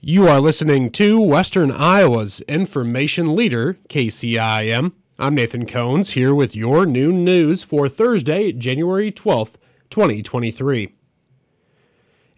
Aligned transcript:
You 0.00 0.28
are 0.28 0.40
listening 0.40 0.92
to 0.92 1.20
Western 1.20 1.72
Iowa's 1.72 2.40
information 2.42 3.34
leader, 3.34 3.78
KCIM. 3.88 4.92
I'm 5.18 5.34
Nathan 5.34 5.66
Cones 5.66 6.10
here 6.10 6.32
with 6.32 6.54
your 6.54 6.86
noon 6.86 7.24
news 7.24 7.64
for 7.64 7.88
Thursday, 7.88 8.52
January 8.52 9.10
12th, 9.10 9.54
2023. 9.90 10.94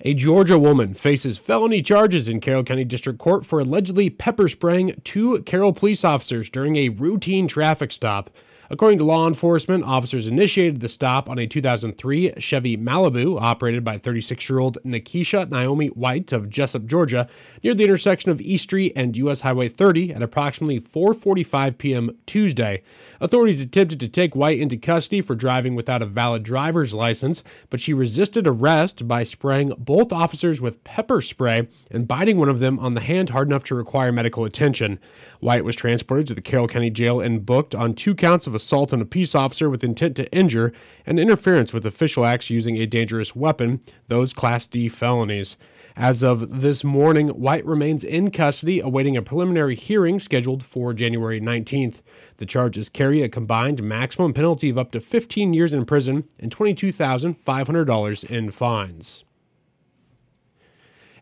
A 0.00 0.14
Georgia 0.14 0.58
woman 0.58 0.94
faces 0.94 1.36
felony 1.36 1.82
charges 1.82 2.30
in 2.30 2.40
Carroll 2.40 2.64
County 2.64 2.86
District 2.86 3.18
Court 3.18 3.44
for 3.44 3.60
allegedly 3.60 4.08
pepper 4.08 4.48
spraying 4.48 4.98
two 5.04 5.42
Carroll 5.42 5.74
police 5.74 6.02
officers 6.02 6.48
during 6.48 6.76
a 6.76 6.88
routine 6.88 7.46
traffic 7.46 7.92
stop. 7.92 8.30
According 8.72 9.00
to 9.00 9.04
law 9.04 9.26
enforcement, 9.26 9.82
officers 9.82 10.28
initiated 10.28 10.78
the 10.78 10.88
stop 10.88 11.28
on 11.28 11.40
a 11.40 11.46
2003 11.48 12.34
Chevy 12.38 12.76
Malibu 12.76 13.36
operated 13.40 13.82
by 13.82 13.98
36 13.98 14.48
year 14.48 14.60
old 14.60 14.78
Nikisha 14.84 15.50
Naomi 15.50 15.88
White 15.88 16.30
of 16.30 16.44
Jesup, 16.44 16.86
Georgia, 16.86 17.28
near 17.64 17.74
the 17.74 17.82
intersection 17.82 18.30
of 18.30 18.40
East 18.40 18.62
Street 18.62 18.92
and 18.94 19.16
U.S. 19.16 19.40
Highway 19.40 19.66
30 19.66 20.12
at 20.12 20.22
approximately 20.22 20.80
4:45 20.80 21.78
p.m. 21.78 22.16
Tuesday. 22.26 22.84
Authorities 23.20 23.60
attempted 23.60 23.98
to 23.98 24.08
take 24.08 24.36
White 24.36 24.60
into 24.60 24.76
custody 24.76 25.20
for 25.20 25.34
driving 25.34 25.74
without 25.74 26.00
a 26.00 26.06
valid 26.06 26.44
driver's 26.44 26.94
license, 26.94 27.42
but 27.70 27.80
she 27.80 27.92
resisted 27.92 28.46
arrest 28.46 29.08
by 29.08 29.24
spraying 29.24 29.72
both 29.78 30.12
officers 30.12 30.60
with 30.60 30.84
pepper 30.84 31.20
spray 31.20 31.66
and 31.90 32.06
biting 32.06 32.38
one 32.38 32.48
of 32.48 32.60
them 32.60 32.78
on 32.78 32.94
the 32.94 33.00
hand 33.00 33.30
hard 33.30 33.48
enough 33.48 33.64
to 33.64 33.74
require 33.74 34.12
medical 34.12 34.44
attention. 34.44 35.00
White 35.40 35.64
was 35.64 35.74
transported 35.74 36.28
to 36.28 36.34
the 36.34 36.40
Carroll 36.40 36.68
County 36.68 36.90
Jail 36.90 37.20
and 37.20 37.44
booked 37.44 37.74
on 37.74 37.94
two 37.94 38.14
counts 38.14 38.46
of 38.46 38.54
assault 38.62 38.92
on 38.92 39.00
a 39.00 39.06
peace 39.06 39.34
officer 39.34 39.68
with 39.68 39.82
intent 39.82 40.16
to 40.16 40.30
injure 40.32 40.72
and 41.06 41.18
interference 41.18 41.72
with 41.72 41.86
official 41.86 42.24
acts 42.24 42.50
using 42.50 42.76
a 42.76 42.86
dangerous 42.86 43.34
weapon, 43.34 43.80
those 44.08 44.32
Class 44.32 44.66
D 44.66 44.88
felonies. 44.88 45.56
As 45.96 46.22
of 46.22 46.60
this 46.60 46.84
morning, 46.84 47.28
White 47.28 47.66
remains 47.66 48.04
in 48.04 48.30
custody 48.30 48.80
awaiting 48.80 49.16
a 49.16 49.22
preliminary 49.22 49.74
hearing 49.74 50.20
scheduled 50.20 50.64
for 50.64 50.94
January 50.94 51.40
19th. 51.40 51.96
The 52.36 52.46
charges 52.46 52.88
carry 52.88 53.22
a 53.22 53.28
combined 53.28 53.82
maximum 53.82 54.32
penalty 54.32 54.70
of 54.70 54.78
up 54.78 54.92
to 54.92 55.00
15 55.00 55.52
years 55.52 55.72
in 55.72 55.84
prison 55.84 56.24
and 56.38 56.54
$22,500 56.54 58.30
in 58.30 58.50
fines. 58.50 59.24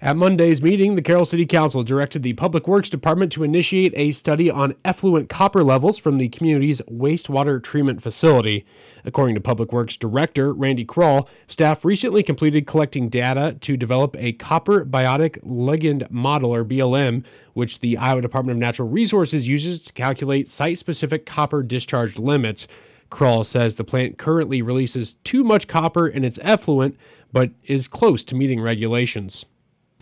At 0.01 0.17
Monday's 0.17 0.63
meeting, 0.63 0.95
the 0.95 1.03
Carroll 1.03 1.25
City 1.25 1.45
Council 1.45 1.83
directed 1.83 2.23
the 2.23 2.35
Public 2.35 2.69
Works 2.69 2.89
Department 2.89 3.33
to 3.33 3.43
initiate 3.43 3.93
a 3.97 4.13
study 4.13 4.49
on 4.49 4.77
effluent 4.85 5.29
copper 5.29 5.65
levels 5.65 5.99
from 5.99 6.19
the 6.19 6.29
community's 6.29 6.81
wastewater 6.83 7.61
treatment 7.61 8.01
facility. 8.01 8.65
According 9.05 9.35
to 9.35 9.41
Public 9.41 9.73
Works 9.73 9.97
Director 9.97 10.53
Randy 10.53 10.85
Krauel, 10.85 11.27
staff 11.49 11.85
recently 11.85 12.23
completed 12.23 12.65
collecting 12.65 13.09
data 13.09 13.57
to 13.61 13.77
develop 13.77 14.15
a 14.21 14.35
copper 14.35 14.85
biotic 14.85 15.43
ligand 15.45 16.09
model, 16.13 16.55
or 16.55 16.65
BLM, 16.65 17.25
which 17.55 17.81
the 17.81 17.97
Iowa 17.97 18.23
Department 18.23 18.55
of 18.55 18.61
Natural 18.61 18.89
Resources 18.89 19.49
uses 19.49 19.83
to 19.83 19.93
calculate 19.95 20.49
site 20.49 20.79
specific 20.79 21.27
copper 21.27 21.65
discharge 21.65 22.21
limits. 22.21 22.69
Krauel 23.11 23.45
says 23.45 23.75
the 23.75 23.83
plant 23.83 24.17
currently 24.17 24.63
releases 24.63 25.15
too 25.25 25.43
much 25.43 25.67
copper 25.67 26.07
in 26.07 26.25
its 26.25 26.39
effluent, 26.43 26.97
but 27.33 27.51
is 27.65 27.89
close 27.89 28.23
to 28.23 28.37
meeting 28.37 28.61
regulations 28.61 29.45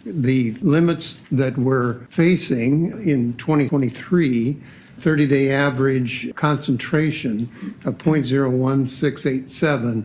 the 0.07 0.53
limits 0.63 1.19
that 1.33 1.59
we're 1.59 2.05
facing 2.07 3.09
in 3.09 3.35
2023, 3.35 4.57
30-day 5.01 5.51
average 5.51 6.33
concentration 6.37 7.51
of 7.85 7.99
0.01687. 7.99 10.05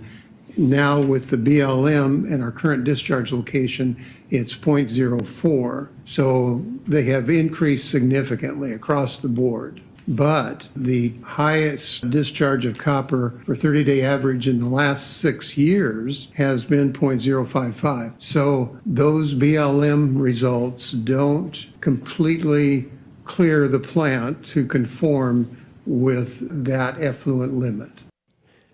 Now 0.58 1.00
with 1.00 1.30
the 1.30 1.38
BLM 1.38 2.30
and 2.32 2.44
our 2.44 2.52
current 2.52 2.84
discharge 2.84 3.32
location, 3.32 3.96
it's 4.32 4.54
0.04. 4.54 5.88
So 6.04 6.66
they 6.88 7.04
have 7.04 7.30
increased 7.30 7.90
significantly 7.90 8.74
across 8.74 9.20
the 9.20 9.30
board 9.30 9.82
but 10.08 10.68
the 10.76 11.14
highest 11.24 12.10
discharge 12.10 12.66
of 12.66 12.78
copper 12.78 13.40
for 13.46 13.56
30 13.56 13.84
day 13.84 14.02
average 14.02 14.48
in 14.48 14.60
the 14.60 14.70
last 14.70 15.18
six 15.18 15.58
years 15.58 16.30
has 16.36 16.66
been 16.66 16.94
0.055. 16.94 18.14
So 18.18 18.78
those 18.86 19.36
BLM 19.36 20.20
results 20.20 20.92
don't 20.92 21.68
completely 21.82 22.90
clear 23.24 23.68
the 23.68 23.80
plant 23.80 24.46
to 24.46 24.66
conform 24.66 25.58
with 25.86 26.66
that 26.66 27.00
effluent 27.00 27.54
limit. 27.54 27.92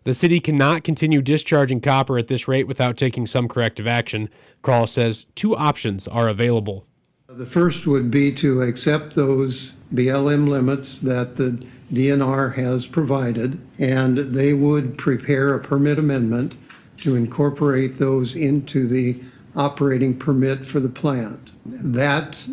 The 0.04 0.14
city 0.14 0.40
cannot 0.40 0.86
continue 0.86 1.22
discharging 1.22 1.82
copper 1.82 2.18
at 2.18 2.28
this 2.28 2.48
rate 2.48 2.66
without 2.66 2.96
taking 2.96 3.28
some 3.28 3.50
corrective 3.50 3.88
action. 3.88 4.30
Krauel 4.64 4.88
says 4.88 5.26
two 5.36 5.56
options 5.56 6.08
are 6.08 6.30
available. 6.30 6.86
The 7.30 7.46
first 7.46 7.86
would 7.86 8.10
be 8.10 8.32
to 8.36 8.62
accept 8.62 9.16
those 9.16 9.74
BLM 9.94 10.48
limits 10.48 11.00
that 11.00 11.36
the 11.36 11.62
DNR 11.92 12.56
has 12.56 12.86
provided, 12.86 13.60
and 13.78 14.18
they 14.18 14.54
would 14.54 14.98
prepare 14.98 15.54
a 15.54 15.60
permit 15.60 16.00
amendment 16.00 16.56
to 17.00 17.18
incorporate 17.18 18.00
those 18.00 18.34
into 18.34 18.88
the 18.88 19.20
operating 19.58 20.18
permit 20.18 20.66
for 20.66 20.80
the 20.80 20.88
plant. 20.88 21.52
That 21.66 22.48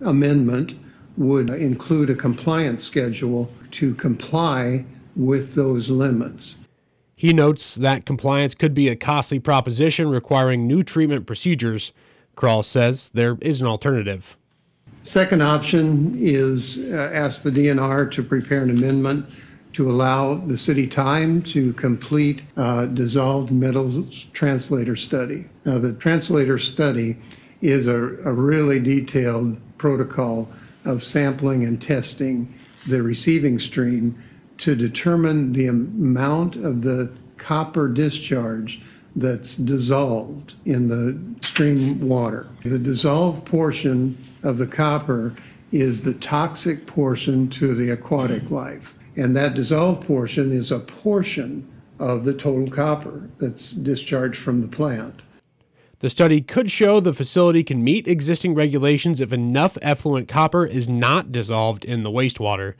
amendment 0.00 0.78
would 1.16 1.50
include 1.50 2.08
a 2.08 2.14
compliance 2.14 2.84
schedule 2.84 3.52
to 3.72 3.92
comply 3.96 4.84
with 5.16 5.54
those 5.54 5.90
limits. 5.90 6.58
He 7.16 7.32
notes 7.32 7.74
that 7.74 8.06
compliance 8.06 8.54
could 8.54 8.72
be 8.72 8.86
a 8.86 8.94
costly 8.94 9.40
proposition 9.40 10.08
requiring 10.08 10.68
new 10.68 10.84
treatment 10.84 11.26
procedures. 11.26 11.92
Krauel 12.36 12.64
says 12.64 13.10
there 13.14 13.36
is 13.40 13.60
an 13.60 13.66
alternative. 13.66 14.36
Second 15.02 15.42
option 15.42 16.16
is 16.18 16.78
uh, 16.78 17.10
ask 17.12 17.42
the 17.42 17.50
DNR 17.50 18.10
to 18.12 18.22
prepare 18.22 18.62
an 18.62 18.70
amendment 18.70 19.26
to 19.72 19.90
allow 19.90 20.34
the 20.34 20.56
city 20.56 20.86
time 20.86 21.42
to 21.42 21.72
complete 21.72 22.42
uh, 22.56 22.86
dissolved 22.86 23.50
metals 23.50 24.24
translator 24.32 24.94
study. 24.94 25.46
Now, 25.64 25.78
the 25.78 25.94
translator 25.94 26.58
study 26.58 27.16
is 27.62 27.86
a, 27.86 27.96
a 27.96 28.32
really 28.32 28.80
detailed 28.80 29.56
protocol 29.78 30.48
of 30.84 31.02
sampling 31.02 31.64
and 31.64 31.80
testing 31.80 32.52
the 32.86 33.02
receiving 33.02 33.58
stream 33.58 34.20
to 34.58 34.76
determine 34.76 35.52
the 35.52 35.68
amount 35.68 36.56
of 36.56 36.82
the 36.82 37.12
copper 37.36 37.88
discharge 37.88 38.80
that's 39.14 39.56
dissolved 39.56 40.54
in 40.64 40.88
the 40.88 41.46
stream 41.46 42.00
water. 42.08 42.48
The 42.64 42.78
dissolved 42.78 43.44
portion 43.44 44.16
of 44.42 44.58
the 44.58 44.66
copper 44.66 45.34
is 45.70 46.02
the 46.02 46.14
toxic 46.14 46.86
portion 46.86 47.48
to 47.48 47.74
the 47.74 47.90
aquatic 47.90 48.50
life. 48.50 48.94
And 49.16 49.36
that 49.36 49.54
dissolved 49.54 50.06
portion 50.06 50.52
is 50.52 50.72
a 50.72 50.78
portion 50.78 51.68
of 51.98 52.24
the 52.24 52.34
total 52.34 52.70
copper 52.70 53.28
that's 53.38 53.70
discharged 53.70 54.38
from 54.40 54.60
the 54.60 54.68
plant. 54.68 55.22
The 56.00 56.10
study 56.10 56.40
could 56.40 56.70
show 56.70 56.98
the 56.98 57.14
facility 57.14 57.62
can 57.62 57.84
meet 57.84 58.08
existing 58.08 58.54
regulations 58.54 59.20
if 59.20 59.32
enough 59.32 59.78
effluent 59.80 60.28
copper 60.28 60.66
is 60.66 60.88
not 60.88 61.30
dissolved 61.30 61.84
in 61.84 62.02
the 62.02 62.10
wastewater. 62.10 62.74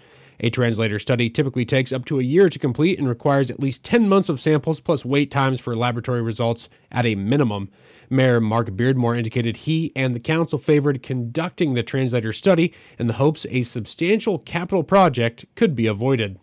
A 0.44 0.50
translator 0.50 0.98
study 0.98 1.30
typically 1.30 1.64
takes 1.64 1.92
up 1.92 2.04
to 2.06 2.18
a 2.18 2.24
year 2.24 2.48
to 2.48 2.58
complete 2.58 2.98
and 2.98 3.08
requires 3.08 3.48
at 3.48 3.60
least 3.60 3.84
10 3.84 4.08
months 4.08 4.28
of 4.28 4.40
samples 4.40 4.80
plus 4.80 5.04
wait 5.04 5.30
times 5.30 5.60
for 5.60 5.76
laboratory 5.76 6.20
results 6.20 6.68
at 6.90 7.06
a 7.06 7.14
minimum. 7.14 7.70
Mayor 8.10 8.40
Mark 8.40 8.70
Beardmore 8.70 9.16
indicated 9.16 9.58
he 9.58 9.92
and 9.94 10.16
the 10.16 10.20
council 10.20 10.58
favored 10.58 11.02
conducting 11.02 11.74
the 11.74 11.84
translator 11.84 12.32
study 12.32 12.74
in 12.98 13.06
the 13.06 13.14
hopes 13.14 13.46
a 13.50 13.62
substantial 13.62 14.40
capital 14.40 14.82
project 14.82 15.46
could 15.54 15.76
be 15.76 15.86
avoided. 15.86 16.40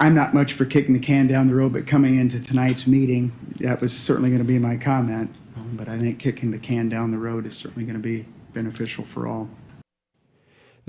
I'm 0.00 0.14
not 0.14 0.34
much 0.34 0.52
for 0.52 0.64
kicking 0.64 0.94
the 0.94 0.98
can 0.98 1.28
down 1.28 1.46
the 1.46 1.54
road, 1.54 1.72
but 1.72 1.86
coming 1.86 2.18
into 2.18 2.40
tonight's 2.40 2.86
meeting, 2.86 3.32
that 3.60 3.80
was 3.80 3.96
certainly 3.96 4.30
going 4.30 4.42
to 4.42 4.44
be 4.44 4.58
my 4.58 4.76
comment. 4.76 5.34
But 5.72 5.88
I 5.88 5.98
think 5.98 6.18
kicking 6.18 6.50
the 6.50 6.58
can 6.58 6.88
down 6.88 7.12
the 7.12 7.18
road 7.18 7.46
is 7.46 7.56
certainly 7.56 7.84
going 7.84 8.00
to 8.00 8.02
be 8.02 8.26
beneficial 8.52 9.04
for 9.04 9.28
all. 9.28 9.48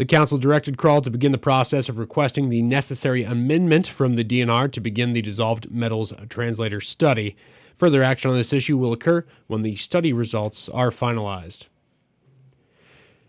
The 0.01 0.05
council 0.05 0.39
directed 0.39 0.77
Krauel 0.77 1.03
to 1.03 1.11
begin 1.11 1.31
the 1.31 1.37
process 1.37 1.87
of 1.87 1.99
requesting 1.99 2.49
the 2.49 2.63
necessary 2.63 3.23
amendment 3.23 3.85
from 3.85 4.15
the 4.15 4.23
DNR 4.23 4.71
to 4.71 4.81
begin 4.81 5.13
the 5.13 5.21
dissolved 5.21 5.69
metals 5.69 6.11
translator 6.27 6.81
study. 6.81 7.35
Further 7.75 8.01
action 8.01 8.31
on 8.31 8.35
this 8.35 8.51
issue 8.51 8.79
will 8.79 8.93
occur 8.93 9.23
when 9.45 9.61
the 9.61 9.75
study 9.75 10.11
results 10.11 10.67
are 10.69 10.89
finalized. 10.89 11.67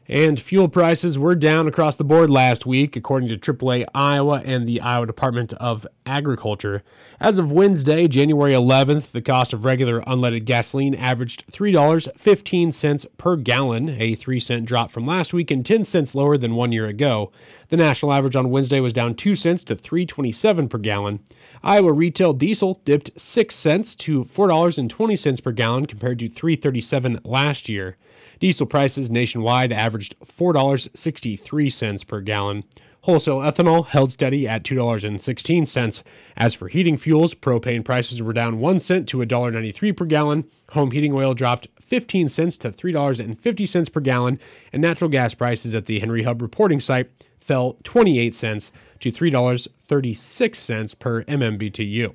And 0.08 0.40
fuel 0.40 0.69
prices 0.69 1.16
were 1.16 1.37
down 1.37 1.69
across 1.69 1.94
the 1.94 2.04
board 2.04 2.28
last 2.28 2.66
week, 2.66 2.96
according 2.96 3.28
to 3.28 3.38
AAA 3.38 3.87
Iowa 3.94 4.43
and 4.44 4.66
the 4.66 4.81
Iowa 4.81 5.06
Department 5.06 5.52
of 5.54 5.87
Agriculture. 6.04 6.82
As 7.20 7.38
of 7.38 7.52
Wednesday, 7.52 8.08
January 8.08 8.52
11th, 8.52 9.12
the 9.12 9.22
cost 9.22 9.52
of 9.52 9.64
regular 9.64 10.00
unleaded 10.02 10.44
gasoline 10.44 10.96
averaged 10.96 11.50
$3.15 11.52 13.06
per 13.16 13.37
gallon, 13.37 13.90
a 13.90 14.16
3 14.16 14.40
cent 14.40 14.66
drop 14.66 14.90
from 14.90 15.06
last 15.06 15.32
week 15.32 15.52
and 15.52 15.64
10 15.64 15.84
cents 15.84 16.16
lower 16.16 16.37
than 16.37 16.56
one 16.56 16.72
year 16.72 16.88
ago. 16.88 17.31
The 17.69 17.76
national 17.76 18.12
average 18.12 18.34
on 18.34 18.50
Wednesday 18.50 18.81
was 18.81 18.93
down 18.93 19.14
2 19.14 19.37
cents 19.37 19.62
to 19.64 19.76
3.27 19.76 20.69
per 20.69 20.78
gallon. 20.78 21.20
Iowa 21.62 21.93
retail 21.93 22.32
diesel 22.32 22.81
dipped 22.84 23.19
6 23.19 23.54
cents 23.54 23.94
to 23.96 24.25
$4.20 24.25 25.43
per 25.43 25.52
gallon 25.52 25.87
compared 25.87 26.19
to 26.19 26.28
3.37 26.28 27.20
last 27.25 27.69
year. 27.69 27.96
Diesel 28.43 28.67
prices 28.67 29.09
nationwide 29.09 29.71
averaged 29.71 30.17
$4.63 30.19 32.06
per 32.09 32.21
gallon. 32.21 32.65
Wholesale 33.03 33.39
ethanol 33.39 33.87
held 33.87 34.11
steady 34.11 34.49
at 34.49 34.65
$2.16. 34.65 36.03
As 36.37 36.53
for 36.53 36.67
heating 36.67 36.97
fuels, 36.97 37.35
propane 37.35 37.85
prices 37.85 38.21
were 38.21 38.33
down 38.33 38.59
1 38.59 38.81
cent 38.81 39.09
to 39.11 39.19
$1.93 39.19 39.97
per 39.97 40.05
gallon. 40.06 40.44
Home 40.71 40.91
heating 40.91 41.12
oil 41.12 41.35
dropped 41.35 41.69
15 41.81 42.29
cents 42.29 42.56
to 42.56 42.73
$3.50 42.73 43.93
per 43.93 44.00
gallon, 44.00 44.41
and 44.73 44.83
natural 44.83 45.09
gas 45.09 45.35
prices 45.35 45.73
at 45.73 45.87
the 45.87 46.00
Henry 46.00 46.25
Hub 46.25 46.43
reporting 46.43 46.81
site 46.81 47.12
fell 47.38 47.77
28 47.85 48.35
cents 48.35 48.73
to 48.99 49.12
$3.36 49.12 50.99
per 50.99 51.23
MMBTU. 51.23 52.12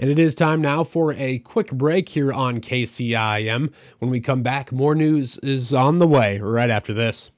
And 0.00 0.08
it 0.08 0.18
is 0.18 0.36
time 0.36 0.60
now 0.60 0.84
for 0.84 1.12
a 1.14 1.40
quick 1.40 1.72
break 1.72 2.10
here 2.10 2.32
on 2.32 2.60
KCIM. 2.60 3.72
When 3.98 4.10
we 4.12 4.20
come 4.20 4.44
back, 4.44 4.70
more 4.70 4.94
news 4.94 5.38
is 5.38 5.74
on 5.74 5.98
the 5.98 6.06
way 6.06 6.38
right 6.38 6.70
after 6.70 6.94
this. 6.94 7.32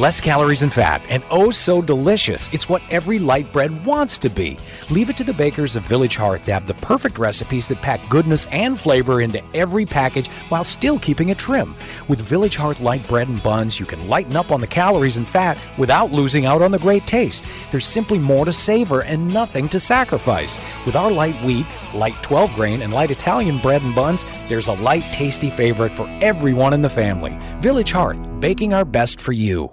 Less 0.00 0.18
calories 0.18 0.62
and 0.62 0.72
fat, 0.72 1.02
and 1.10 1.22
oh 1.30 1.50
so 1.50 1.82
delicious. 1.82 2.48
It's 2.54 2.70
what 2.70 2.80
every 2.90 3.18
light 3.18 3.52
bread 3.52 3.84
wants 3.84 4.16
to 4.20 4.30
be. 4.30 4.58
Leave 4.88 5.10
it 5.10 5.16
to 5.18 5.24
the 5.24 5.34
bakers 5.34 5.76
of 5.76 5.82
Village 5.82 6.16
Hearth 6.16 6.44
to 6.44 6.54
have 6.54 6.66
the 6.66 6.72
perfect 6.72 7.18
recipes 7.18 7.68
that 7.68 7.82
pack 7.82 8.00
goodness 8.08 8.46
and 8.46 8.80
flavor 8.80 9.20
into 9.20 9.42
every 9.52 9.84
package 9.84 10.28
while 10.48 10.64
still 10.64 10.98
keeping 10.98 11.28
it 11.28 11.36
trim. 11.36 11.74
With 12.08 12.18
Village 12.18 12.56
Hearth 12.56 12.80
light 12.80 13.06
bread 13.08 13.28
and 13.28 13.42
buns, 13.42 13.78
you 13.78 13.84
can 13.84 14.08
lighten 14.08 14.36
up 14.36 14.50
on 14.50 14.62
the 14.62 14.66
calories 14.66 15.18
and 15.18 15.28
fat 15.28 15.60
without 15.76 16.10
losing 16.10 16.46
out 16.46 16.62
on 16.62 16.70
the 16.70 16.78
great 16.78 17.06
taste. 17.06 17.44
There's 17.70 17.84
simply 17.84 18.18
more 18.18 18.46
to 18.46 18.54
savor 18.54 19.02
and 19.02 19.30
nothing 19.34 19.68
to 19.68 19.78
sacrifice. 19.78 20.58
With 20.86 20.96
our 20.96 21.10
light 21.10 21.36
wheat, 21.44 21.66
light 21.92 22.14
12 22.22 22.54
grain, 22.54 22.80
and 22.80 22.90
light 22.90 23.10
Italian 23.10 23.58
bread 23.58 23.82
and 23.82 23.94
buns, 23.94 24.24
there's 24.48 24.68
a 24.68 24.72
light, 24.72 25.04
tasty 25.12 25.50
favorite 25.50 25.92
for 25.92 26.08
everyone 26.22 26.72
in 26.72 26.80
the 26.80 26.88
family. 26.88 27.36
Village 27.60 27.92
Hearth, 27.92 28.29
baking 28.40 28.74
our 28.74 28.84
best 28.84 29.20
for 29.20 29.32
you. 29.32 29.72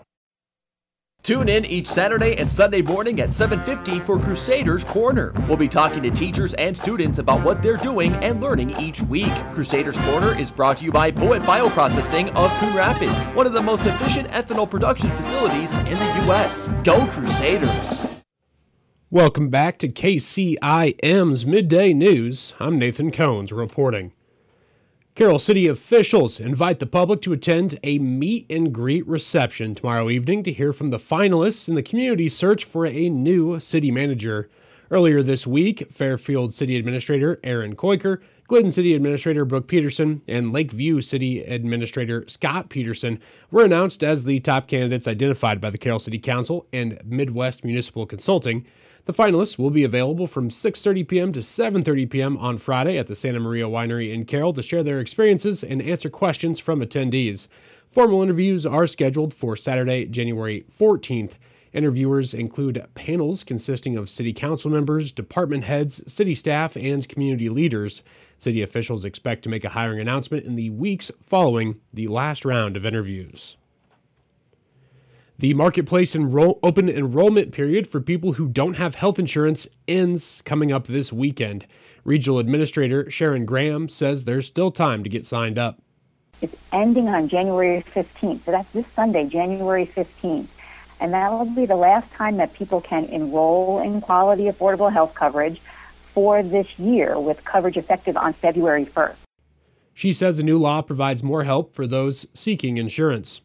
Tune 1.23 1.49
in 1.49 1.65
each 1.65 1.87
Saturday 1.87 2.37
and 2.37 2.49
Sunday 2.49 2.81
morning 2.81 3.19
at 3.19 3.29
7:50 3.29 3.99
for 3.99 4.17
Crusaders 4.17 4.83
Corner. 4.83 5.33
We'll 5.47 5.57
be 5.57 5.67
talking 5.67 6.01
to 6.03 6.11
teachers 6.11 6.53
and 6.53 6.77
students 6.77 7.19
about 7.19 7.43
what 7.43 7.61
they're 7.61 7.75
doing 7.77 8.13
and 8.23 8.39
learning 8.39 8.79
each 8.79 9.01
week. 9.01 9.33
Crusaders 9.53 9.97
Corner 9.97 10.39
is 10.39 10.51
brought 10.51 10.77
to 10.77 10.85
you 10.85 10.91
by 10.91 11.11
Poet 11.11 11.41
Bioprocessing 11.43 12.33
of 12.35 12.49
Coon 12.59 12.75
Rapids, 12.75 13.25
one 13.35 13.45
of 13.45 13.53
the 13.53 13.61
most 13.61 13.85
efficient 13.85 14.29
ethanol 14.29 14.69
production 14.69 15.09
facilities 15.17 15.73
in 15.73 15.95
the 15.95 16.23
U.S. 16.27 16.69
Go 16.85 17.05
Crusaders! 17.07 18.03
Welcome 19.09 19.49
back 19.49 19.77
to 19.79 19.87
KCIM's 19.87 21.45
Midday 21.45 21.93
News. 21.93 22.53
I'm 22.59 22.77
Nathan 22.77 23.11
Cones 23.11 23.51
reporting. 23.51 24.11
Carroll 25.17 25.39
City 25.39 25.67
officials 25.67 26.39
invite 26.39 26.77
the 26.77 26.85
public 26.85 27.23
to 27.23 27.33
attend 27.33 27.79
a 27.81 27.97
meet 27.97 28.45
and 28.51 28.71
greet 28.71 29.07
reception 29.07 29.73
tomorrow 29.73 30.11
evening 30.11 30.43
to 30.43 30.53
hear 30.53 30.71
from 30.71 30.91
the 30.91 30.99
finalists 30.99 31.67
in 31.67 31.73
the 31.73 31.81
community 31.81 32.29
search 32.29 32.63
for 32.63 32.85
a 32.85 33.09
new 33.09 33.59
city 33.59 33.89
manager. 33.89 34.47
Earlier 34.91 35.23
this 35.23 35.47
week, 35.47 35.91
Fairfield 35.91 36.53
City 36.53 36.77
Administrator 36.77 37.39
Aaron 37.43 37.75
Kooiker, 37.75 38.21
Glidden 38.47 38.71
City 38.71 38.93
Administrator 38.93 39.43
Brooke 39.43 39.67
Peterson, 39.67 40.21
and 40.27 40.53
Lakeview 40.53 41.01
City 41.01 41.41
Administrator 41.41 42.23
Scott 42.27 42.69
Peterson 42.69 43.19
were 43.49 43.65
announced 43.65 44.03
as 44.03 44.23
the 44.23 44.39
top 44.41 44.67
candidates 44.67 45.07
identified 45.07 45.59
by 45.59 45.71
the 45.71 45.79
Carroll 45.79 45.97
City 45.97 46.19
Council 46.19 46.67
and 46.71 47.01
Midwest 47.03 47.63
Municipal 47.63 48.05
Consulting. 48.05 48.67
The 49.07 49.13
finalists 49.13 49.57
will 49.57 49.69
be 49.69 49.85
available 49.85 50.27
from 50.27 50.49
6:30 50.49 51.07
p.m. 51.07 51.31
to 51.31 51.39
7:30 51.39 52.09
p.m. 52.09 52.35
on 52.35 52.57
Friday 52.57 52.97
at 52.97 53.07
the 53.07 53.15
Santa 53.15 53.39
Maria 53.39 53.63
Winery 53.63 54.13
in 54.13 54.25
Carroll 54.25 54.51
to 54.51 54.61
share 54.61 54.83
their 54.83 54.99
experiences 54.99 55.63
and 55.63 55.81
answer 55.81 56.09
questions 56.09 56.59
from 56.59 56.81
attendees. 56.81 57.47
Formal 57.87 58.21
interviews 58.21 58.65
are 58.65 58.85
scheduled 58.85 59.33
for 59.33 59.55
Saturday, 59.55 60.03
January 60.07 60.65
14th. 60.77 61.35
Interviewers 61.71 62.33
include 62.33 62.85
panels 62.95 63.45
consisting 63.45 63.95
of 63.95 64.09
city 64.09 64.33
council 64.33 64.69
members, 64.69 65.13
department 65.13 65.63
heads, 65.63 66.01
city 66.05 66.35
staff, 66.35 66.75
and 66.75 67.07
community 67.07 67.47
leaders. 67.47 68.01
City 68.37 68.61
officials 68.61 69.05
expect 69.05 69.41
to 69.43 69.49
make 69.49 69.63
a 69.63 69.69
hiring 69.69 70.01
announcement 70.01 70.45
in 70.45 70.57
the 70.57 70.69
weeks 70.69 71.11
following 71.21 71.79
the 71.93 72.09
last 72.09 72.43
round 72.43 72.75
of 72.75 72.85
interviews. 72.85 73.55
The 75.39 75.53
marketplace 75.53 76.15
enroll- 76.15 76.57
open 76.63 76.89
enrollment 76.89 77.51
period 77.51 77.87
for 77.87 78.01
people 78.01 78.33
who 78.33 78.47
don't 78.47 78.75
have 78.77 78.95
health 78.95 79.19
insurance 79.19 79.67
ends 79.87 80.41
coming 80.45 80.71
up 80.71 80.87
this 80.87 81.13
weekend. 81.13 81.67
Regional 82.03 82.39
Administrator 82.39 83.11
Sharon 83.11 83.45
Graham 83.45 83.87
says 83.87 84.23
there's 84.23 84.47
still 84.47 84.71
time 84.71 85.03
to 85.03 85.09
get 85.11 85.27
signed 85.27 85.59
up. 85.59 85.79
It's 86.41 86.55
ending 86.73 87.07
on 87.07 87.27
January 87.27 87.83
15th, 87.83 88.45
so 88.45 88.51
that's 88.51 88.71
this 88.71 88.87
Sunday, 88.87 89.27
January 89.27 89.85
15th. 89.85 90.47
And 90.99 91.13
that 91.13 91.31
will 91.31 91.45
be 91.45 91.67
the 91.67 91.75
last 91.75 92.11
time 92.13 92.37
that 92.37 92.53
people 92.53 92.81
can 92.81 93.05
enroll 93.05 93.79
in 93.79 94.01
quality 94.01 94.45
affordable 94.45 94.91
health 94.91 95.13
coverage 95.13 95.61
for 96.13 96.41
this 96.41 96.79
year 96.79 97.19
with 97.19 97.45
coverage 97.45 97.77
effective 97.77 98.17
on 98.17 98.33
February 98.33 98.85
1st. 98.85 99.17
She 99.93 100.13
says 100.13 100.37
the 100.37 100.43
new 100.43 100.57
law 100.57 100.81
provides 100.81 101.21
more 101.21 101.43
help 101.43 101.75
for 101.75 101.85
those 101.85 102.25
seeking 102.33 102.77
insurance 102.77 103.41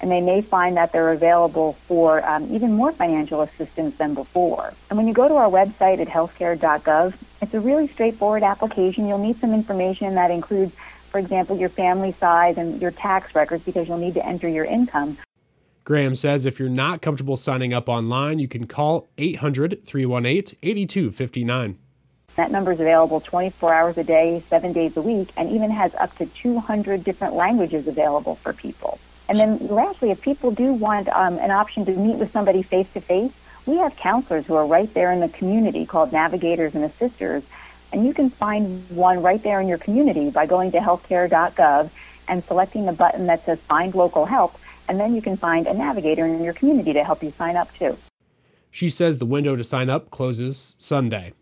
and 0.00 0.10
they 0.10 0.20
may 0.20 0.42
find 0.42 0.76
that 0.76 0.92
they're 0.92 1.12
available 1.12 1.74
for 1.86 2.24
um, 2.28 2.52
even 2.52 2.72
more 2.72 2.92
financial 2.92 3.42
assistance 3.42 3.96
than 3.96 4.14
before. 4.14 4.74
And 4.90 4.96
when 4.96 5.06
you 5.06 5.14
go 5.14 5.28
to 5.28 5.34
our 5.34 5.48
website 5.48 6.00
at 6.00 6.08
healthcare.gov, 6.08 7.14
it's 7.40 7.54
a 7.54 7.60
really 7.60 7.88
straightforward 7.88 8.42
application. 8.42 9.06
You'll 9.06 9.18
need 9.18 9.38
some 9.38 9.54
information 9.54 10.14
that 10.14 10.30
includes, 10.30 10.74
for 11.10 11.18
example, 11.18 11.56
your 11.56 11.68
family 11.68 12.12
size 12.12 12.56
and 12.58 12.80
your 12.80 12.90
tax 12.90 13.34
records 13.34 13.64
because 13.64 13.88
you'll 13.88 13.98
need 13.98 14.14
to 14.14 14.26
enter 14.26 14.48
your 14.48 14.64
income. 14.64 15.18
Graham 15.84 16.14
says 16.14 16.46
if 16.46 16.60
you're 16.60 16.68
not 16.68 17.02
comfortable 17.02 17.36
signing 17.36 17.74
up 17.74 17.88
online, 17.88 18.38
you 18.38 18.46
can 18.46 18.66
call 18.66 19.08
800 19.18 19.84
318 19.84 20.56
8259. 20.62 21.78
That 22.36 22.50
number 22.50 22.72
is 22.72 22.80
available 22.80 23.20
24 23.20 23.74
hours 23.74 23.98
a 23.98 24.04
day, 24.04 24.42
seven 24.48 24.72
days 24.72 24.96
a 24.96 25.02
week, 25.02 25.30
and 25.36 25.50
even 25.50 25.70
has 25.70 25.94
up 25.96 26.16
to 26.16 26.26
200 26.26 27.04
different 27.04 27.34
languages 27.34 27.86
available 27.86 28.36
for 28.36 28.52
people. 28.52 28.98
And 29.32 29.40
then 29.40 29.68
lastly, 29.68 30.10
if 30.10 30.20
people 30.20 30.50
do 30.50 30.74
want 30.74 31.08
um, 31.08 31.38
an 31.38 31.50
option 31.50 31.86
to 31.86 31.92
meet 31.92 32.16
with 32.16 32.30
somebody 32.32 32.62
face 32.62 32.92
to 32.92 33.00
face, 33.00 33.32
we 33.64 33.78
have 33.78 33.96
counselors 33.96 34.44
who 34.44 34.54
are 34.56 34.66
right 34.66 34.92
there 34.92 35.10
in 35.10 35.20
the 35.20 35.28
community 35.30 35.86
called 35.86 36.12
navigators 36.12 36.74
and 36.74 36.84
assisters. 36.84 37.42
And 37.94 38.04
you 38.04 38.12
can 38.12 38.28
find 38.28 38.84
one 38.90 39.22
right 39.22 39.42
there 39.42 39.58
in 39.58 39.68
your 39.68 39.78
community 39.78 40.28
by 40.28 40.44
going 40.44 40.70
to 40.72 40.80
healthcare.gov 40.80 41.88
and 42.28 42.44
selecting 42.44 42.84
the 42.84 42.92
button 42.92 43.24
that 43.28 43.46
says 43.46 43.58
find 43.60 43.94
local 43.94 44.26
help. 44.26 44.58
And 44.86 45.00
then 45.00 45.14
you 45.14 45.22
can 45.22 45.38
find 45.38 45.66
a 45.66 45.72
navigator 45.72 46.26
in 46.26 46.44
your 46.44 46.52
community 46.52 46.92
to 46.92 47.02
help 47.02 47.22
you 47.22 47.30
sign 47.30 47.56
up 47.56 47.74
too. 47.78 47.96
She 48.70 48.90
says 48.90 49.16
the 49.16 49.24
window 49.24 49.56
to 49.56 49.64
sign 49.64 49.88
up 49.88 50.10
closes 50.10 50.74
Sunday. 50.76 51.32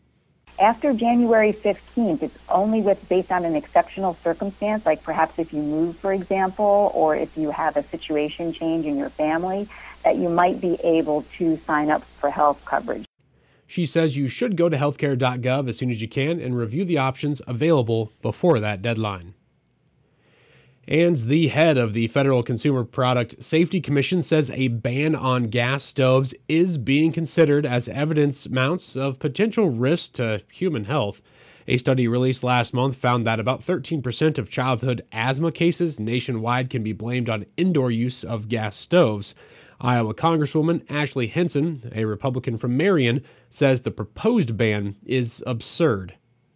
After 0.58 0.92
January 0.92 1.52
15th, 1.52 2.22
it's 2.22 2.38
only 2.48 2.82
with 2.82 3.08
based 3.08 3.32
on 3.32 3.44
an 3.44 3.56
exceptional 3.56 4.16
circumstance, 4.22 4.84
like 4.84 5.02
perhaps 5.02 5.38
if 5.38 5.52
you 5.52 5.62
move, 5.62 5.96
for 5.96 6.12
example, 6.12 6.90
or 6.94 7.16
if 7.16 7.36
you 7.36 7.50
have 7.50 7.76
a 7.76 7.82
situation 7.84 8.52
change 8.52 8.84
in 8.84 8.96
your 8.96 9.10
family, 9.10 9.68
that 10.04 10.16
you 10.16 10.28
might 10.28 10.60
be 10.60 10.78
able 10.82 11.22
to 11.38 11.56
sign 11.66 11.90
up 11.90 12.02
for 12.02 12.30
health 12.30 12.62
coverage. 12.64 13.06
She 13.66 13.86
says 13.86 14.16
you 14.16 14.28
should 14.28 14.56
go 14.56 14.68
to 14.68 14.76
healthcare.gov 14.76 15.68
as 15.68 15.78
soon 15.78 15.90
as 15.90 16.02
you 16.02 16.08
can 16.08 16.40
and 16.40 16.56
review 16.56 16.84
the 16.84 16.98
options 16.98 17.40
available 17.46 18.12
before 18.20 18.58
that 18.60 18.82
deadline. 18.82 19.34
And 20.90 21.18
the 21.18 21.46
head 21.46 21.76
of 21.76 21.92
the 21.92 22.08
Federal 22.08 22.42
Consumer 22.42 22.82
Product 22.82 23.44
Safety 23.44 23.80
Commission 23.80 24.24
says 24.24 24.50
a 24.50 24.66
ban 24.66 25.14
on 25.14 25.44
gas 25.44 25.84
stoves 25.84 26.34
is 26.48 26.78
being 26.78 27.12
considered 27.12 27.64
as 27.64 27.86
evidence 27.86 28.48
mounts 28.48 28.96
of 28.96 29.20
potential 29.20 29.70
risk 29.70 30.14
to 30.14 30.42
human 30.50 30.86
health. 30.86 31.22
A 31.68 31.78
study 31.78 32.08
released 32.08 32.42
last 32.42 32.74
month 32.74 32.96
found 32.96 33.24
that 33.24 33.38
about 33.38 33.64
13% 33.64 34.36
of 34.36 34.50
childhood 34.50 35.02
asthma 35.12 35.52
cases 35.52 36.00
nationwide 36.00 36.70
can 36.70 36.82
be 36.82 36.92
blamed 36.92 37.28
on 37.28 37.46
indoor 37.56 37.92
use 37.92 38.24
of 38.24 38.48
gas 38.48 38.76
stoves. 38.76 39.32
Iowa 39.80 40.12
Congresswoman 40.12 40.82
Ashley 40.90 41.28
Hinson, 41.28 41.92
a 41.94 42.04
Republican 42.04 42.58
from 42.58 42.76
Marion, 42.76 43.22
says 43.48 43.82
the 43.82 43.92
proposed 43.92 44.56
ban 44.56 44.96
is 45.06 45.40
absurd. 45.46 46.14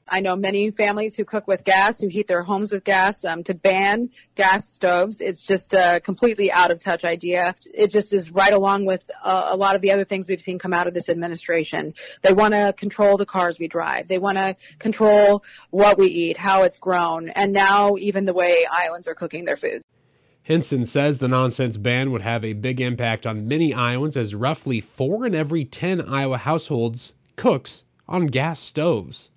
I 0.08 0.20
know 0.20 0.36
many 0.36 0.70
families 0.70 1.16
who 1.16 1.24
cook 1.24 1.46
with 1.46 1.64
gas, 1.64 2.00
who 2.00 2.08
heat 2.08 2.26
their 2.26 2.42
homes 2.42 2.70
with 2.70 2.84
gas. 2.84 3.24
Um, 3.24 3.42
to 3.44 3.54
ban 3.54 4.10
gas 4.34 4.68
stoves, 4.68 5.20
it's 5.20 5.40
just 5.40 5.72
a 5.72 6.00
completely 6.04 6.52
out 6.52 6.70
of 6.70 6.78
touch 6.78 7.04
idea. 7.04 7.54
It 7.72 7.90
just 7.90 8.12
is 8.12 8.30
right 8.30 8.52
along 8.52 8.84
with 8.84 9.10
a 9.22 9.56
lot 9.56 9.76
of 9.76 9.82
the 9.82 9.92
other 9.92 10.04
things 10.04 10.28
we've 10.28 10.40
seen 10.40 10.58
come 10.58 10.74
out 10.74 10.86
of 10.86 10.94
this 10.94 11.08
administration. 11.08 11.94
They 12.22 12.32
want 12.32 12.52
to 12.52 12.74
control 12.76 13.16
the 13.16 13.26
cars 13.26 13.58
we 13.58 13.66
drive. 13.66 14.08
They 14.08 14.18
want 14.18 14.36
to 14.38 14.56
control 14.78 15.42
what 15.70 15.98
we 15.98 16.06
eat, 16.08 16.36
how 16.36 16.64
it's 16.64 16.78
grown, 16.78 17.30
and 17.30 17.52
now 17.52 17.96
even 17.96 18.26
the 18.26 18.34
way 18.34 18.66
Iowans 18.70 19.08
are 19.08 19.14
cooking 19.14 19.44
their 19.46 19.56
food. 19.56 19.82
Hinson 20.42 20.84
says 20.84 21.18
the 21.18 21.28
nonsense 21.28 21.78
ban 21.78 22.10
would 22.10 22.20
have 22.20 22.44
a 22.44 22.52
big 22.52 22.78
impact 22.78 23.26
on 23.26 23.48
many 23.48 23.72
Iowans 23.72 24.14
as 24.14 24.34
roughly 24.34 24.82
four 24.82 25.24
in 25.24 25.34
every 25.34 25.64
10 25.64 26.02
Iowa 26.02 26.36
households 26.36 27.14
cooks 27.36 27.84
on 28.06 28.26
gas 28.26 28.60
stoves 28.60 29.30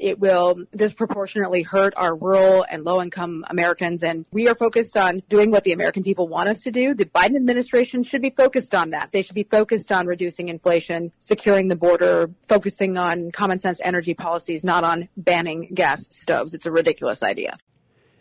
it 0.00 0.18
will 0.18 0.64
disproportionately 0.74 1.62
hurt 1.62 1.94
our 1.96 2.14
rural 2.14 2.64
and 2.68 2.84
low 2.84 3.02
income 3.02 3.44
Americans. 3.48 4.02
And 4.02 4.24
we 4.32 4.48
are 4.48 4.54
focused 4.54 4.96
on 4.96 5.22
doing 5.28 5.50
what 5.50 5.64
the 5.64 5.72
American 5.72 6.02
people 6.02 6.26
want 6.26 6.48
us 6.48 6.62
to 6.64 6.70
do. 6.70 6.94
The 6.94 7.04
Biden 7.04 7.36
administration 7.36 8.02
should 8.02 8.22
be 8.22 8.30
focused 8.30 8.74
on 8.74 8.90
that. 8.90 9.12
They 9.12 9.22
should 9.22 9.34
be 9.34 9.44
focused 9.44 9.92
on 9.92 10.06
reducing 10.06 10.48
inflation, 10.48 11.12
securing 11.18 11.68
the 11.68 11.76
border, 11.76 12.30
focusing 12.48 12.96
on 12.96 13.30
common 13.30 13.58
sense 13.58 13.80
energy 13.84 14.14
policies, 14.14 14.64
not 14.64 14.84
on 14.84 15.08
banning 15.16 15.70
gas 15.74 16.08
stoves. 16.10 16.54
It's 16.54 16.66
a 16.66 16.72
ridiculous 16.72 17.22
idea. 17.22 17.58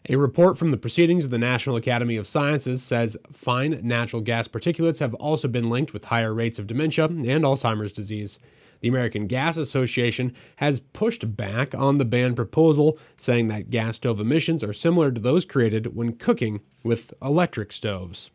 A 0.10 0.16
report 0.16 0.58
from 0.58 0.72
the 0.72 0.78
Proceedings 0.78 1.24
of 1.24 1.30
the 1.30 1.38
National 1.38 1.76
Academy 1.76 2.16
of 2.16 2.28
Sciences 2.28 2.82
says 2.82 3.16
fine 3.32 3.80
natural 3.84 4.22
gas 4.22 4.48
particulates 4.48 5.00
have 5.00 5.14
also 5.16 5.48
been 5.48 5.70
linked 5.70 5.94
with 5.94 6.06
higher 6.06 6.34
rates 6.34 6.58
of 6.58 6.68
dementia 6.68 7.06
and 7.06 7.26
Alzheimer's 7.26 7.92
disease. 7.92 8.40
The 8.82 8.88
American 8.88 9.28
Gas 9.28 9.58
Association 9.58 10.34
has 10.58 10.80
pushed 10.80 11.36
back 11.36 11.76
on 11.76 11.98
the 11.98 12.06
ban 12.06 12.36
proposal, 12.36 12.98
saying 13.18 13.50
that 13.50 13.70
gas 13.70 13.98
stove 13.98 14.20
emissions 14.20 14.64
are 14.64 14.74
similar 14.74 15.12
to 15.12 15.20
those 15.20 15.46
created 15.46 15.96
when 15.96 16.14
cooking 16.14 16.62
with 16.84 17.14
electric 17.22 17.74
stoves. 17.74 18.30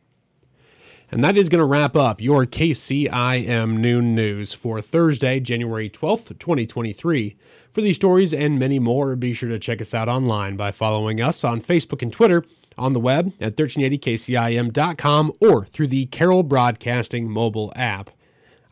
And 1.10 1.22
that 1.22 1.36
is 1.36 1.48
going 1.48 1.60
to 1.60 1.64
wrap 1.64 1.96
up 1.96 2.20
your 2.20 2.44
KCIM 2.44 3.78
Noon 3.78 4.14
News 4.14 4.52
for 4.52 4.80
Thursday, 4.80 5.38
January 5.38 5.88
12th, 5.88 6.38
2023. 6.38 7.36
For 7.70 7.80
these 7.80 7.96
stories 7.96 8.34
and 8.34 8.58
many 8.58 8.78
more, 8.78 9.14
be 9.14 9.32
sure 9.34 9.48
to 9.48 9.58
check 9.58 9.80
us 9.80 9.94
out 9.94 10.08
online 10.08 10.56
by 10.56 10.72
following 10.72 11.20
us 11.20 11.44
on 11.44 11.60
Facebook 11.60 12.02
and 12.02 12.12
Twitter, 12.12 12.44
on 12.76 12.92
the 12.92 13.00
web 13.00 13.32
at 13.40 13.56
1380kcim.com, 13.56 15.32
or 15.40 15.64
through 15.66 15.86
the 15.86 16.06
Carroll 16.06 16.42
Broadcasting 16.42 17.30
mobile 17.30 17.72
app. 17.76 18.10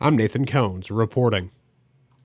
I'm 0.01 0.17
Nathan 0.17 0.45
Cones 0.45 0.91
reporting. 0.91 1.51